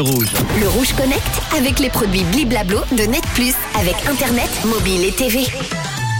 Rouge. 0.00 0.28
Le 0.58 0.68
Rouge 0.68 0.94
Connect 0.94 1.22
avec 1.54 1.78
les 1.78 1.90
produits 1.90 2.24
Bliblablo 2.32 2.80
de 2.92 3.02
Net 3.02 3.22
Plus 3.34 3.52
avec 3.78 3.94
Internet, 4.06 4.48
mobile 4.64 5.04
et 5.04 5.12
TV. 5.12 5.44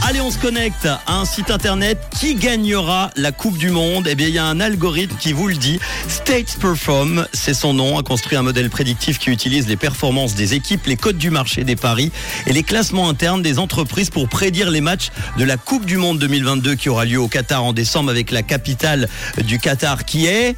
Allez, 0.06 0.20
on 0.20 0.30
se 0.30 0.36
connecte 0.36 0.84
à 0.84 1.00
un 1.06 1.24
site 1.24 1.50
internet 1.50 1.98
qui 2.20 2.34
gagnera 2.34 3.08
la 3.16 3.32
Coupe 3.32 3.56
du 3.56 3.70
Monde. 3.70 4.08
Eh 4.10 4.14
bien, 4.14 4.26
il 4.26 4.34
y 4.34 4.38
a 4.38 4.44
un 4.44 4.60
algorithme 4.60 5.16
qui 5.16 5.32
vous 5.32 5.48
le 5.48 5.54
dit. 5.54 5.80
States 6.06 6.58
Perform, 6.60 7.26
c'est 7.32 7.54
son 7.54 7.72
nom, 7.72 7.96
a 7.96 8.02
construit 8.02 8.36
un 8.36 8.42
modèle 8.42 8.68
prédictif 8.68 9.18
qui 9.18 9.30
utilise 9.30 9.66
les 9.66 9.78
performances 9.78 10.34
des 10.34 10.52
équipes, 10.52 10.84
les 10.84 10.96
codes 10.96 11.16
du 11.16 11.30
marché 11.30 11.64
des 11.64 11.76
paris 11.76 12.12
et 12.46 12.52
les 12.52 12.64
classements 12.64 13.08
internes 13.08 13.40
des 13.40 13.58
entreprises 13.58 14.10
pour 14.10 14.28
prédire 14.28 14.70
les 14.70 14.82
matchs 14.82 15.08
de 15.38 15.44
la 15.44 15.56
Coupe 15.56 15.86
du 15.86 15.96
Monde 15.96 16.18
2022 16.18 16.74
qui 16.74 16.90
aura 16.90 17.06
lieu 17.06 17.18
au 17.18 17.28
Qatar 17.28 17.64
en 17.64 17.72
décembre 17.72 18.10
avec 18.10 18.32
la 18.32 18.42
capitale 18.42 19.08
du 19.46 19.58
Qatar 19.58 20.04
qui 20.04 20.26
est 20.26 20.56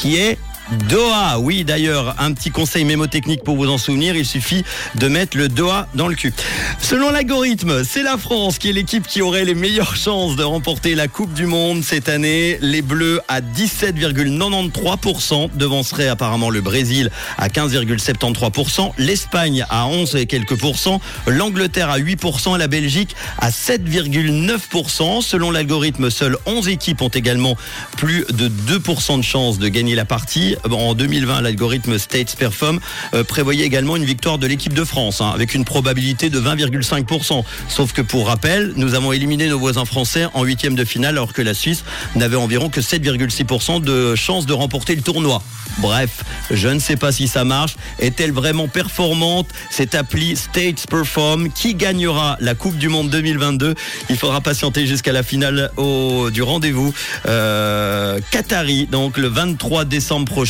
qui 0.00 0.16
est 0.16 0.38
Doha, 0.70 1.38
oui 1.38 1.64
d'ailleurs, 1.64 2.14
un 2.18 2.34
petit 2.34 2.50
conseil 2.50 2.84
mémotechnique 2.84 3.42
pour 3.42 3.56
vous 3.56 3.70
en 3.70 3.78
souvenir, 3.78 4.14
il 4.16 4.26
suffit 4.26 4.64
de 4.96 5.08
mettre 5.08 5.38
le 5.38 5.48
Doha 5.48 5.88
dans 5.94 6.08
le 6.08 6.14
cul. 6.14 6.34
Selon 6.78 7.10
l'algorithme, 7.10 7.84
c'est 7.84 8.02
la 8.02 8.18
France 8.18 8.58
qui 8.58 8.68
est 8.68 8.72
l'équipe 8.72 9.06
qui 9.06 9.22
aurait 9.22 9.46
les 9.46 9.54
meilleures 9.54 9.96
chances 9.96 10.36
de 10.36 10.44
remporter 10.44 10.94
la 10.94 11.08
Coupe 11.08 11.32
du 11.32 11.46
Monde 11.46 11.82
cette 11.82 12.10
année. 12.10 12.58
Les 12.60 12.82
Bleus 12.82 13.22
à 13.28 13.40
17,93% 13.40 15.48
devanceraient 15.54 16.08
apparemment 16.08 16.50
le 16.50 16.60
Brésil 16.60 17.10
à 17.38 17.48
15,73%, 17.48 18.92
l'Espagne 18.98 19.64
à 19.70 19.86
11 19.86 20.16
et 20.16 20.26
quelques 20.26 20.58
pourcents, 20.58 21.00
l'Angleterre 21.26 21.88
à 21.88 21.98
8% 21.98 22.56
et 22.56 22.58
la 22.58 22.68
Belgique 22.68 23.16
à 23.38 23.48
7,9%. 23.48 25.22
Selon 25.22 25.50
l'algorithme, 25.50 26.10
seules 26.10 26.36
11 26.44 26.68
équipes 26.68 27.00
ont 27.00 27.08
également 27.08 27.56
plus 27.96 28.26
de 28.28 28.48
2% 28.48 29.16
de 29.16 29.22
chances 29.22 29.58
de 29.58 29.68
gagner 29.68 29.94
la 29.94 30.04
partie. 30.04 30.56
En 30.70 30.94
2020, 30.94 31.40
l'algorithme 31.40 31.98
States 31.98 32.36
Perform 32.36 32.80
euh, 33.14 33.24
prévoyait 33.24 33.64
également 33.64 33.96
une 33.96 34.04
victoire 34.04 34.38
de 34.38 34.46
l'équipe 34.46 34.72
de 34.72 34.84
France, 34.84 35.20
hein, 35.20 35.30
avec 35.34 35.54
une 35.54 35.64
probabilité 35.64 36.30
de 36.30 36.40
20,5%. 36.40 37.44
Sauf 37.68 37.92
que 37.92 38.02
pour 38.02 38.28
rappel, 38.28 38.72
nous 38.76 38.94
avons 38.94 39.12
éliminé 39.12 39.48
nos 39.48 39.58
voisins 39.58 39.84
français 39.84 40.26
en 40.34 40.44
huitième 40.44 40.74
de 40.74 40.84
finale, 40.84 41.16
alors 41.16 41.32
que 41.32 41.42
la 41.42 41.54
Suisse 41.54 41.84
n'avait 42.14 42.36
environ 42.36 42.68
que 42.68 42.80
7,6% 42.80 43.82
de 43.82 44.14
chance 44.14 44.46
de 44.46 44.52
remporter 44.52 44.94
le 44.94 45.02
tournoi. 45.02 45.42
Bref, 45.78 46.24
je 46.50 46.68
ne 46.68 46.80
sais 46.80 46.96
pas 46.96 47.12
si 47.12 47.28
ça 47.28 47.44
marche. 47.44 47.76
Est-elle 48.00 48.32
vraiment 48.32 48.68
performante? 48.68 49.48
Cette 49.70 49.94
appli 49.94 50.36
States 50.36 50.86
Perform 50.88 51.50
qui 51.50 51.74
gagnera 51.74 52.36
la 52.40 52.54
Coupe 52.54 52.76
du 52.78 52.88
Monde 52.88 53.10
2022 53.10 53.74
Il 54.10 54.16
faudra 54.16 54.40
patienter 54.40 54.86
jusqu'à 54.86 55.12
la 55.12 55.22
finale 55.22 55.70
du 56.32 56.42
rendez-vous 56.42 56.92
euh, 57.26 58.18
Qatari, 58.30 58.86
donc 58.86 59.18
le 59.18 59.28
23 59.28 59.84
décembre 59.84 60.26
prochain, 60.26 60.47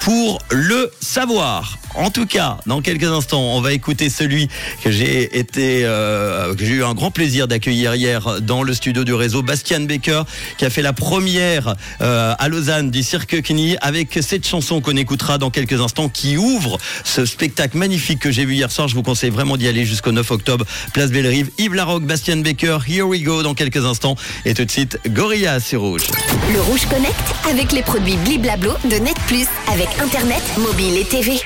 pour 0.00 0.38
le 0.50 0.90
savoir. 1.00 1.78
En 1.94 2.10
tout 2.10 2.26
cas, 2.26 2.58
dans 2.66 2.80
quelques 2.80 3.04
instants, 3.04 3.54
on 3.54 3.60
va 3.60 3.72
écouter 3.72 4.10
celui 4.10 4.48
que 4.82 4.90
j'ai 4.90 5.38
été, 5.38 5.82
euh, 5.84 6.54
que 6.54 6.64
j'ai 6.64 6.74
eu 6.74 6.84
un 6.84 6.94
grand 6.94 7.12
plaisir 7.12 7.46
d'accueillir 7.46 7.94
hier 7.94 8.40
dans 8.40 8.64
le 8.64 8.74
studio 8.74 9.04
du 9.04 9.14
réseau, 9.14 9.42
Bastian 9.42 9.80
Baker, 9.80 10.22
qui 10.58 10.64
a 10.64 10.70
fait 10.70 10.82
la 10.82 10.92
première 10.92 11.76
euh, 12.00 12.34
à 12.36 12.48
Lausanne 12.48 12.90
du 12.90 13.04
Cirque 13.04 13.42
Knie 13.42 13.76
avec 13.80 14.18
cette 14.22 14.46
chanson 14.46 14.80
qu'on 14.80 14.96
écoutera 14.96 15.38
dans 15.38 15.50
quelques 15.50 15.80
instants, 15.80 16.08
qui 16.08 16.36
ouvre 16.36 16.78
ce 17.04 17.24
spectacle 17.24 17.78
magnifique 17.78 18.18
que 18.18 18.32
j'ai 18.32 18.44
vu 18.44 18.54
hier 18.54 18.72
soir. 18.72 18.88
Je 18.88 18.94
vous 18.94 19.02
conseille 19.02 19.30
vraiment 19.30 19.56
d'y 19.56 19.68
aller 19.68 19.84
jusqu'au 19.84 20.10
9 20.10 20.28
octobre, 20.32 20.64
place 20.92 21.10
Bellerive. 21.10 21.50
Yves 21.58 21.74
Larocque, 21.74 22.04
Bastian 22.04 22.38
Baker, 22.38 22.78
Here 22.88 23.02
We 23.02 23.22
Go 23.22 23.44
dans 23.44 23.54
quelques 23.54 23.84
instants. 23.84 24.16
Et 24.44 24.54
tout 24.54 24.64
de 24.64 24.70
suite, 24.70 24.98
Gorilla, 25.08 25.60
c'est 25.60 25.76
rouge. 25.76 26.08
Le 26.52 26.60
Rouge 26.60 26.86
Connect 26.86 27.14
avec 27.48 27.70
les 27.70 27.82
produits 27.82 28.16
Bliblablo 28.16 28.72
de 28.84 28.96
Net 28.96 29.16
Plus 29.28 29.46
avec 29.72 29.88
Internet, 30.00 30.42
mobile 30.58 30.96
et 30.96 31.04
TV. 31.04 31.38